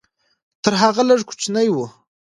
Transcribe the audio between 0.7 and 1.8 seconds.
هغه لږ کوچنی و.